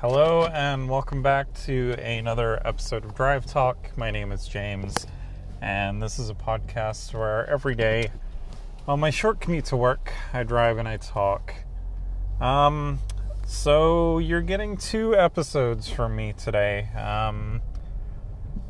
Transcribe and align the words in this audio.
Hello, 0.00 0.46
and 0.46 0.88
welcome 0.88 1.20
back 1.20 1.52
to 1.66 1.92
another 2.02 2.66
episode 2.66 3.04
of 3.04 3.14
Drive 3.14 3.44
Talk. 3.44 3.90
My 3.98 4.10
name 4.10 4.32
is 4.32 4.48
James, 4.48 4.96
and 5.60 6.02
this 6.02 6.18
is 6.18 6.30
a 6.30 6.34
podcast 6.34 7.12
where 7.12 7.46
every 7.50 7.74
day 7.74 8.10
on 8.88 8.98
my 8.98 9.10
short 9.10 9.42
commute 9.42 9.66
to 9.66 9.76
work, 9.76 10.10
I 10.32 10.42
drive 10.42 10.78
and 10.78 10.88
I 10.88 10.96
talk. 10.96 11.52
Um, 12.40 12.98
so 13.46 14.16
you're 14.16 14.40
getting 14.40 14.78
two 14.78 15.14
episodes 15.14 15.90
from 15.90 16.16
me 16.16 16.32
today. 16.32 16.88
Um, 16.96 17.60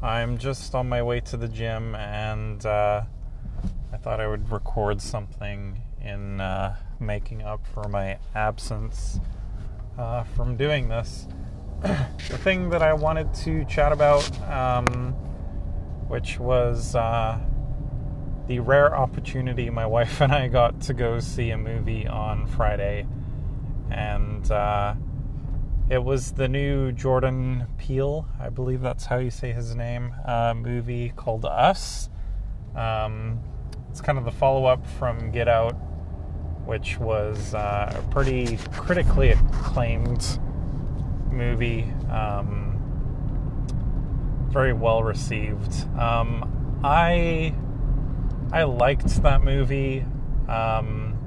I'm 0.02 0.36
just 0.36 0.74
on 0.74 0.88
my 0.88 1.00
way 1.00 1.20
to 1.20 1.36
the 1.36 1.46
gym, 1.46 1.94
and 1.94 2.66
uh, 2.66 3.04
I 3.92 3.96
thought 3.98 4.18
I 4.18 4.26
would 4.26 4.50
record 4.50 5.00
something 5.00 5.80
in 6.02 6.40
uh, 6.40 6.74
making 6.98 7.42
up 7.42 7.64
for 7.68 7.88
my 7.88 8.18
absence 8.34 9.20
uh, 10.00 10.24
from 10.24 10.56
doing 10.56 10.88
this. 10.88 11.28
the 11.82 12.38
thing 12.38 12.70
that 12.70 12.82
I 12.82 12.94
wanted 12.94 13.32
to 13.34 13.64
chat 13.66 13.92
about, 13.92 14.40
um, 14.48 15.12
which 16.08 16.38
was 16.38 16.94
uh, 16.94 17.38
the 18.46 18.60
rare 18.60 18.96
opportunity 18.96 19.68
my 19.68 19.86
wife 19.86 20.20
and 20.22 20.32
I 20.32 20.48
got 20.48 20.80
to 20.82 20.94
go 20.94 21.20
see 21.20 21.50
a 21.50 21.58
movie 21.58 22.06
on 22.06 22.46
Friday. 22.46 23.06
And 23.90 24.50
uh, 24.50 24.94
it 25.90 26.02
was 26.02 26.32
the 26.32 26.48
new 26.48 26.92
Jordan 26.92 27.66
Peele, 27.76 28.26
I 28.40 28.48
believe 28.48 28.80
that's 28.80 29.04
how 29.04 29.18
you 29.18 29.30
say 29.30 29.52
his 29.52 29.74
name, 29.74 30.14
uh, 30.24 30.54
movie 30.54 31.12
called 31.14 31.44
Us. 31.44 32.08
Um, 32.74 33.40
it's 33.90 34.00
kind 34.00 34.16
of 34.16 34.24
the 34.24 34.30
follow 34.30 34.64
up 34.64 34.86
from 34.86 35.30
Get 35.30 35.48
Out, 35.48 35.76
which 36.70 37.00
was 37.00 37.52
uh, 37.52 37.92
a 37.98 38.12
pretty 38.12 38.56
critically 38.70 39.30
acclaimed 39.30 40.38
movie. 41.32 41.82
Um, 42.08 42.78
very 44.52 44.72
well 44.72 45.02
received. 45.02 45.74
Um, 45.98 46.80
I 46.84 47.52
I 48.52 48.62
liked 48.62 49.20
that 49.24 49.42
movie. 49.42 50.06
Um, 50.48 51.18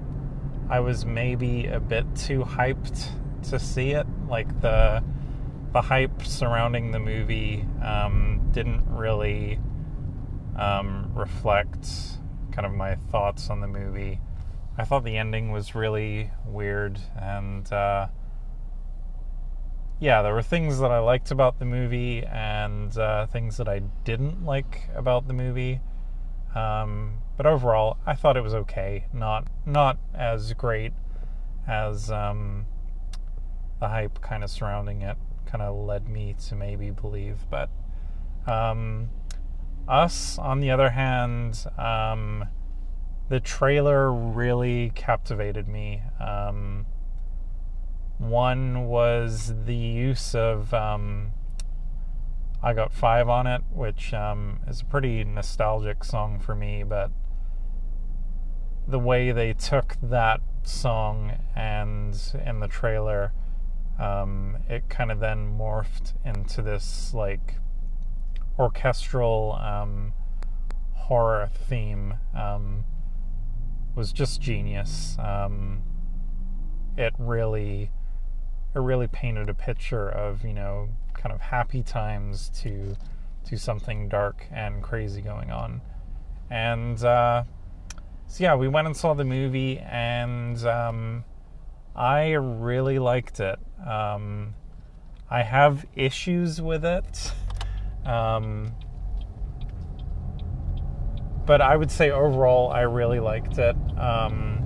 I 0.69 0.79
was 0.79 1.05
maybe 1.05 1.67
a 1.67 1.81
bit 1.81 2.05
too 2.15 2.45
hyped 2.45 3.09
to 3.49 3.59
see 3.59 3.91
it. 3.91 4.07
Like 4.29 4.61
the 4.61 5.03
the 5.73 5.81
hype 5.81 6.23
surrounding 6.23 6.91
the 6.91 6.99
movie 6.99 7.65
um, 7.83 8.47
didn't 8.53 8.85
really 8.87 9.59
um, 10.55 11.11
reflect 11.13 11.89
kind 12.53 12.65
of 12.65 12.71
my 12.71 12.95
thoughts 12.95 13.49
on 13.49 13.59
the 13.59 13.67
movie. 13.67 14.21
I 14.77 14.85
thought 14.85 15.03
the 15.03 15.17
ending 15.17 15.51
was 15.51 15.75
really 15.75 16.31
weird, 16.45 16.99
and 17.15 17.71
uh, 17.71 18.07
yeah, 19.99 20.21
there 20.21 20.33
were 20.33 20.41
things 20.41 20.79
that 20.79 20.91
I 20.91 20.99
liked 20.99 21.31
about 21.31 21.59
the 21.59 21.65
movie 21.65 22.23
and 22.23 22.97
uh, 22.97 23.25
things 23.27 23.57
that 23.57 23.67
I 23.67 23.79
didn't 24.03 24.43
like 24.43 24.89
about 24.95 25.27
the 25.27 25.33
movie. 25.33 25.79
Um, 26.55 27.19
but 27.37 27.45
overall, 27.45 27.97
I 28.05 28.15
thought 28.15 28.35
it 28.35 28.43
was 28.43 28.53
okay. 28.53 29.05
Not 29.13 29.47
not 29.65 29.97
as 30.13 30.53
great 30.53 30.93
as 31.67 32.11
um, 32.11 32.65
the 33.79 33.87
hype 33.87 34.21
kind 34.21 34.43
of 34.43 34.49
surrounding 34.49 35.01
it 35.01 35.17
kind 35.45 35.61
of 35.61 35.75
led 35.75 36.09
me 36.09 36.35
to 36.47 36.55
maybe 36.55 36.89
believe. 36.89 37.45
But 37.49 37.69
um, 38.47 39.09
us, 39.87 40.37
on 40.37 40.59
the 40.59 40.71
other 40.71 40.89
hand, 40.89 41.65
um, 41.77 42.47
the 43.29 43.39
trailer 43.39 44.11
really 44.11 44.91
captivated 44.95 45.67
me. 45.67 46.01
Um, 46.19 46.85
one 48.17 48.85
was 48.85 49.53
the 49.65 49.75
use 49.75 50.35
of 50.35 50.73
um, 50.73 51.31
I 52.61 52.73
Got 52.73 52.93
Five 52.93 53.27
on 53.29 53.47
it, 53.47 53.61
which 53.71 54.13
um, 54.13 54.59
is 54.67 54.81
a 54.81 54.85
pretty 54.85 55.23
nostalgic 55.23 56.03
song 56.03 56.39
for 56.39 56.55
me, 56.55 56.83
but 56.83 57.11
the 58.87 58.99
way 58.99 59.31
they 59.31 59.53
took 59.53 59.97
that 60.01 60.41
song 60.63 61.33
and 61.55 62.17
in 62.45 62.59
the 62.59 62.67
trailer, 62.67 63.33
um, 63.99 64.57
it 64.69 64.89
kind 64.89 65.11
of 65.11 65.19
then 65.19 65.57
morphed 65.57 66.13
into 66.25 66.61
this 66.61 67.13
like 67.13 67.55
orchestral 68.57 69.59
um, 69.61 70.13
horror 70.93 71.49
theme 71.67 72.13
um, 72.33 72.85
was 73.95 74.11
just 74.11 74.41
genius. 74.41 75.17
Um, 75.19 75.81
it 76.97 77.13
really, 77.17 77.91
it 78.75 78.79
really 78.79 79.07
painted 79.07 79.49
a 79.49 79.53
picture 79.53 80.09
of 80.09 80.43
you 80.43 80.53
know 80.53 80.89
kind 81.13 81.33
of 81.33 81.41
happy 81.41 81.83
times 81.83 82.49
to 82.61 82.95
to 83.45 83.57
something 83.57 84.09
dark 84.09 84.45
and 84.51 84.81
crazy 84.81 85.21
going 85.21 85.51
on, 85.51 85.81
and 86.49 87.03
uh, 87.03 87.43
so 88.27 88.43
yeah, 88.43 88.55
we 88.55 88.67
went 88.67 88.87
and 88.87 88.95
saw 88.97 89.13
the 89.13 89.25
movie, 89.25 89.79
and 89.79 90.63
um, 90.65 91.23
I 91.95 92.31
really 92.31 92.99
liked 92.99 93.39
it. 93.39 93.59
Um, 93.85 94.55
I 95.29 95.43
have 95.43 95.85
issues 95.95 96.61
with 96.61 96.85
it. 96.85 97.33
Um, 98.05 98.73
but 101.45 101.61
I 101.61 101.75
would 101.75 101.91
say 101.91 102.11
overall, 102.11 102.71
I 102.71 102.81
really 102.81 103.19
liked 103.19 103.57
it. 103.57 103.75
Um, 103.97 104.59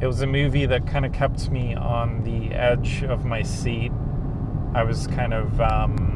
it 0.00 0.06
was 0.06 0.20
a 0.22 0.26
movie 0.26 0.66
that 0.66 0.86
kind 0.86 1.06
of 1.06 1.12
kept 1.12 1.50
me 1.50 1.74
on 1.74 2.22
the 2.24 2.54
edge 2.54 3.02
of 3.04 3.24
my 3.24 3.42
seat. 3.42 3.92
I 4.74 4.82
was 4.82 5.06
kind 5.06 5.32
of, 5.32 5.60
um, 5.60 6.10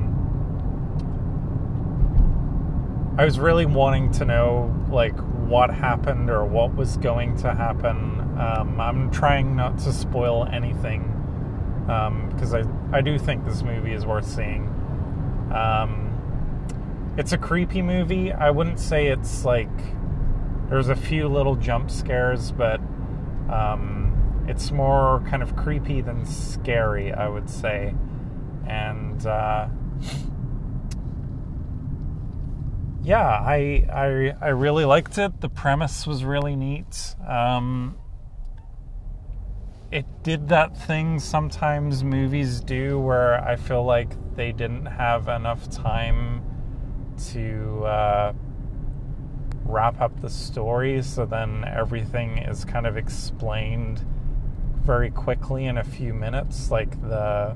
I 3.18 3.24
was 3.24 3.38
really 3.38 3.66
wanting 3.66 4.10
to 4.12 4.24
know, 4.24 4.74
like, 4.90 5.16
what 5.48 5.70
happened 5.70 6.28
or 6.28 6.44
what 6.44 6.74
was 6.74 6.96
going 6.98 7.36
to 7.38 7.54
happen. 7.54 8.20
Um, 8.38 8.80
I'm 8.80 9.10
trying 9.10 9.56
not 9.56 9.78
to 9.78 9.92
spoil 9.92 10.46
anything 10.52 11.14
because 11.82 12.52
um, 12.54 12.90
I, 12.92 12.98
I 12.98 13.00
do 13.00 13.18
think 13.18 13.44
this 13.44 13.62
movie 13.62 13.92
is 13.92 14.04
worth 14.04 14.28
seeing. 14.28 14.66
Um, 15.52 16.07
it's 17.18 17.32
a 17.32 17.38
creepy 17.38 17.82
movie. 17.82 18.32
I 18.32 18.50
wouldn't 18.50 18.78
say 18.78 19.08
it's 19.08 19.44
like 19.44 19.68
there's 20.70 20.88
a 20.88 20.94
few 20.94 21.26
little 21.26 21.56
jump 21.56 21.90
scares, 21.90 22.52
but 22.52 22.80
um, 23.50 24.44
it's 24.46 24.70
more 24.70 25.24
kind 25.28 25.42
of 25.42 25.56
creepy 25.56 26.00
than 26.00 26.24
scary, 26.24 27.12
I 27.12 27.28
would 27.28 27.50
say. 27.50 27.92
And 28.68 29.26
uh, 29.26 29.66
yeah, 33.02 33.26
I, 33.26 33.84
I 33.92 34.34
I 34.40 34.48
really 34.50 34.84
liked 34.84 35.18
it. 35.18 35.40
The 35.40 35.48
premise 35.48 36.06
was 36.06 36.22
really 36.22 36.54
neat. 36.54 37.16
Um, 37.26 37.96
it 39.90 40.06
did 40.22 40.50
that 40.50 40.76
thing 40.76 41.18
sometimes 41.18 42.04
movies 42.04 42.60
do 42.60 43.00
where 43.00 43.42
I 43.42 43.56
feel 43.56 43.82
like 43.82 44.10
they 44.36 44.52
didn't 44.52 44.86
have 44.86 45.26
enough 45.26 45.68
time 45.68 46.44
to 47.18 47.84
uh, 47.84 48.32
wrap 49.64 50.00
up 50.00 50.20
the 50.20 50.30
story 50.30 51.02
so 51.02 51.26
then 51.26 51.64
everything 51.64 52.38
is 52.38 52.64
kind 52.64 52.86
of 52.86 52.96
explained 52.96 54.04
very 54.82 55.10
quickly 55.10 55.66
in 55.66 55.76
a 55.76 55.84
few 55.84 56.14
minutes 56.14 56.70
like 56.70 57.00
the 57.02 57.54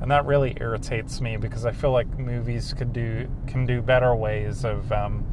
and 0.00 0.10
that 0.10 0.26
really 0.26 0.56
irritates 0.60 1.20
me 1.20 1.36
because 1.36 1.64
I 1.64 1.72
feel 1.72 1.90
like 1.90 2.18
movies 2.18 2.74
could 2.74 2.92
do 2.92 3.28
can 3.46 3.64
do 3.64 3.80
better 3.80 4.14
ways 4.14 4.64
of 4.64 4.92
um, 4.92 5.24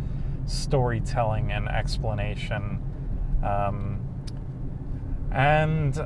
storytelling 0.46 1.52
and 1.52 1.68
explanation. 1.68 2.82
Um, 3.44 4.00
and 5.32 6.00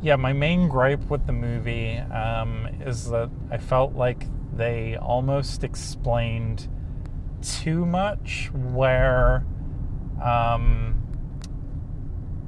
yeah 0.00 0.16
my 0.16 0.32
main 0.32 0.68
gripe 0.68 1.10
with 1.10 1.26
the 1.26 1.32
movie 1.32 1.98
um, 1.98 2.66
is 2.80 3.10
that 3.10 3.30
I 3.50 3.58
felt 3.58 3.94
like 3.94 4.26
they 4.54 4.96
almost 4.96 5.64
explained 5.64 6.68
too 7.42 7.84
much 7.86 8.50
where 8.52 9.44
um, 10.22 10.96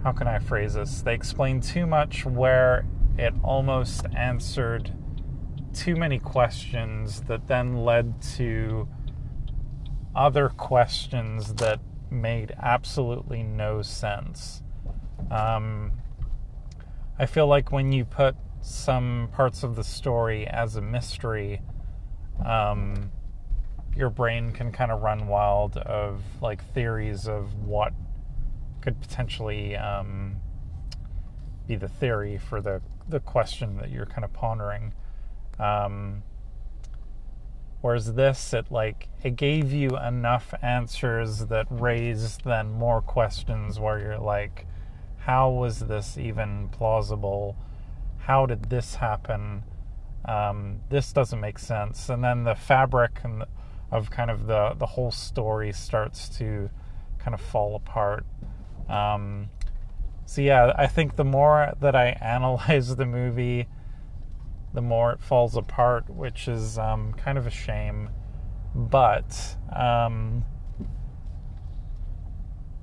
how 0.02 0.12
can 0.12 0.26
I 0.26 0.38
phrase 0.38 0.74
this? 0.74 1.02
They 1.02 1.14
explained 1.14 1.62
too 1.62 1.86
much 1.86 2.24
where 2.24 2.86
it 3.18 3.34
almost 3.42 4.06
answered 4.16 4.92
too 5.74 5.96
many 5.96 6.18
questions 6.18 7.22
that 7.22 7.46
then 7.46 7.84
led 7.84 8.22
to 8.36 8.88
other 10.14 10.48
questions 10.48 11.54
that 11.54 11.80
made 12.10 12.54
absolutely 12.60 13.42
no 13.42 13.82
sense. 13.82 14.62
Um, 15.30 15.92
I 17.18 17.26
feel 17.26 17.46
like 17.46 17.70
when 17.72 17.92
you 17.92 18.04
put 18.04 18.36
some 18.60 19.28
parts 19.32 19.62
of 19.62 19.76
the 19.76 19.84
story 19.84 20.46
as 20.46 20.76
a 20.76 20.80
mystery, 20.80 21.60
um, 22.44 23.10
your 23.98 24.10
brain 24.10 24.52
can 24.52 24.70
kind 24.70 24.92
of 24.92 25.02
run 25.02 25.26
wild 25.26 25.76
of 25.76 26.22
like 26.40 26.64
theories 26.72 27.26
of 27.26 27.52
what 27.64 27.92
could 28.80 29.00
potentially 29.00 29.76
um, 29.76 30.36
be 31.66 31.74
the 31.74 31.88
theory 31.88 32.38
for 32.38 32.60
the 32.62 32.80
the 33.08 33.18
question 33.18 33.76
that 33.78 33.90
you're 33.90 34.06
kind 34.06 34.24
of 34.24 34.32
pondering. 34.32 34.94
Um, 35.58 36.22
whereas 37.80 38.14
this, 38.14 38.52
it 38.54 38.70
like 38.70 39.08
it 39.24 39.34
gave 39.34 39.72
you 39.72 39.90
enough 39.98 40.54
answers 40.62 41.46
that 41.46 41.66
raised 41.68 42.44
then 42.44 42.70
more 42.70 43.00
questions 43.00 43.80
where 43.80 43.98
you're 43.98 44.18
like, 44.18 44.66
how 45.18 45.50
was 45.50 45.80
this 45.80 46.16
even 46.16 46.68
plausible? 46.68 47.56
How 48.18 48.46
did 48.46 48.70
this 48.70 48.94
happen? 48.94 49.64
Um, 50.24 50.80
this 50.88 51.12
doesn't 51.12 51.40
make 51.40 51.58
sense. 51.58 52.08
And 52.10 52.22
then 52.22 52.44
the 52.44 52.54
fabric 52.54 53.20
and 53.24 53.40
the, 53.40 53.48
of 53.90 54.10
kind 54.10 54.30
of 54.30 54.46
the 54.46 54.74
the 54.78 54.86
whole 54.86 55.10
story 55.10 55.72
starts 55.72 56.28
to 56.38 56.70
kind 57.18 57.34
of 57.34 57.40
fall 57.40 57.76
apart. 57.76 58.24
Um, 58.88 59.50
so 60.26 60.42
yeah, 60.42 60.72
I 60.76 60.86
think 60.86 61.16
the 61.16 61.24
more 61.24 61.72
that 61.80 61.94
I 61.94 62.08
analyze 62.20 62.96
the 62.96 63.06
movie, 63.06 63.66
the 64.74 64.82
more 64.82 65.12
it 65.12 65.20
falls 65.20 65.56
apart, 65.56 66.10
which 66.10 66.48
is 66.48 66.78
um, 66.78 67.14
kind 67.14 67.38
of 67.38 67.46
a 67.46 67.50
shame. 67.50 68.10
But 68.74 69.56
um, 69.74 70.44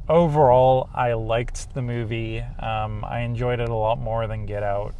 overall, 0.09 0.89
I 0.93 1.13
liked 1.13 1.73
the 1.73 1.81
movie. 1.81 2.39
Um, 2.39 3.05
I 3.05 3.19
enjoyed 3.19 3.59
it 3.59 3.69
a 3.69 3.75
lot 3.75 3.99
more 3.99 4.27
than 4.27 4.45
Get 4.45 4.63
Out. 4.63 4.95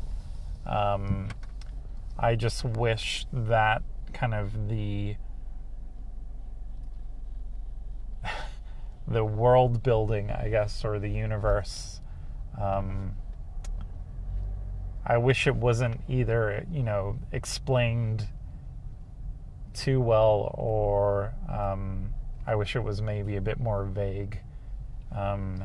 Um, 0.66 1.30
I 2.18 2.36
just 2.36 2.64
wish 2.64 3.26
that 3.34 3.84
kind 4.14 4.34
of 4.34 4.70
the 4.70 5.16
the 9.16 9.24
world 9.24 9.82
building, 9.82 10.30
I 10.30 10.50
guess, 10.50 10.84
or 10.84 11.00
the 11.00 11.10
universe. 11.10 12.02
Um, 12.62 13.14
I 15.06 15.18
wish 15.18 15.48
it 15.48 15.56
wasn't 15.56 16.02
either, 16.10 16.66
you 16.70 16.84
know, 16.84 17.18
explained 17.32 18.28
too 19.74 20.02
well, 20.02 20.54
or 20.58 21.34
um, 21.48 22.10
I 22.46 22.56
wish 22.56 22.76
it 22.76 22.84
was 22.84 23.02
maybe 23.02 23.38
a 23.38 23.42
bit 23.42 23.58
more 23.58 23.86
vague. 23.86 24.40
Um, 25.16 25.64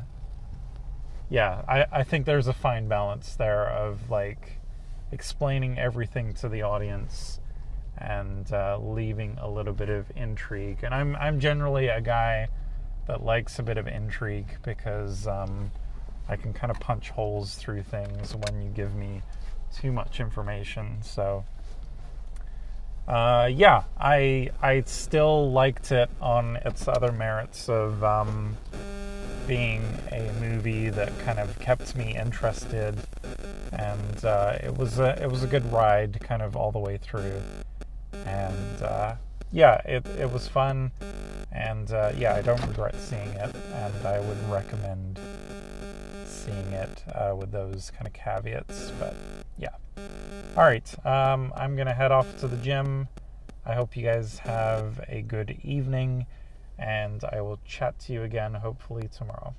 yeah, 1.29 1.63
I, 1.67 1.87
I 1.91 2.05
think 2.05 2.27
there's 2.27 2.47
a 2.47 2.53
fine 2.53 2.87
balance 2.87 3.35
there 3.35 3.67
of 3.69 4.11
like 4.11 4.61
explaining 5.11 5.77
everything 5.77 6.35
to 6.35 6.49
the 6.49 6.63
audience 6.63 7.41
and 7.99 8.53
uh, 8.53 8.79
leaving 8.81 9.39
a 9.41 9.51
little 9.51 9.75
bit 9.75 9.89
of 9.89 10.07
intrigue. 10.15 10.85
And 10.85 10.95
I'm 10.95 11.17
I'm 11.17 11.41
generally 11.41 11.89
a 11.89 12.01
guy 12.01 12.49
that 13.07 13.25
likes 13.25 13.59
a 13.59 13.63
bit 13.63 13.79
of 13.79 13.87
intrigue 13.87 14.59
because 14.63 15.27
um, 15.27 15.71
I 16.29 16.37
can 16.37 16.53
kind 16.53 16.71
of 16.71 16.79
punch 16.81 17.11
holes 17.11 17.55
through 17.57 17.83
things 17.83 18.35
when 18.35 18.63
you 18.63 18.71
give 18.71 18.95
me 18.95 19.23
too 19.77 19.93
much 19.93 20.21
information. 20.21 20.99
So, 21.03 21.45
uh, 23.09 23.51
yeah, 23.53 23.85
I 23.99 24.51
I 24.63 24.83
still 24.83 25.51
liked 25.51 25.93
it 25.93 26.11
on 26.21 26.57
its 26.65 26.87
other 26.87 27.13
merits 27.13 27.69
of 27.69 28.03
um, 28.05 28.57
being 29.47 29.83
a 30.13 30.31
movie 30.41 30.91
that 30.91 31.19
kind 31.21 31.41
of 31.41 31.59
kept 31.59 31.97
me 31.97 32.17
interested, 32.17 32.97
and 33.73 34.25
uh, 34.25 34.57
it 34.63 34.77
was 34.77 35.01
a 35.01 35.21
it 35.21 35.29
was 35.29 35.43
a 35.43 35.49
good 35.49 35.71
ride, 35.73 36.21
kind 36.21 36.43
of 36.43 36.55
all 36.55 36.71
the 36.71 36.79
way 36.79 36.97
through, 36.97 37.43
and 38.27 38.83
uh, 38.83 39.15
yeah, 39.51 39.81
it 39.85 40.07
it 40.19 40.31
was 40.31 40.47
fun, 40.47 40.93
and 41.61 41.93
uh, 41.93 42.13
yeah, 42.17 42.35
I 42.35 42.43
don't 42.43 42.61
regret 42.67 42.95
seeing 42.97 43.29
it, 43.29 43.55
and 43.75 44.07
I 44.07 44.19
would 44.21 44.51
recommend 44.51 45.19
seeing 46.25 46.73
it 46.73 47.05
uh, 47.15 47.35
with 47.37 47.53
those 47.53 47.91
kind 47.91 48.07
of 48.07 48.13
caveats. 48.13 48.93
But 48.99 49.15
yeah, 49.59 49.77
all 50.57 50.65
right, 50.65 51.07
um, 51.07 51.53
I'm 51.55 51.77
gonna 51.77 51.95
head 51.95 52.13
off 52.13 52.39
to 52.41 52.49
the 52.49 52.57
gym. 52.57 53.09
I 53.67 53.75
hope 53.75 53.97
you 53.97 54.03
guys 54.03 54.39
have 54.39 55.05
a 55.09 55.21
good 55.23 55.59
evening, 55.63 56.27
and 56.79 57.23
I 57.25 57.43
will 57.43 57.61
chat 57.67 57.99
to 58.01 58.13
you 58.13 58.23
again 58.23 58.55
hopefully 58.55 59.09
tomorrow. 59.17 59.55